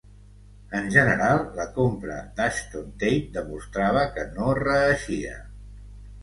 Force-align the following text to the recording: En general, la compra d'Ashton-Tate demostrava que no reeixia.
En 0.77 0.85
general, 0.93 1.41
la 1.59 1.67
compra 1.75 2.15
d'Ashton-Tate 2.39 3.37
demostrava 3.37 4.07
que 4.17 4.25
no 4.33 4.49
reeixia. 4.63 5.37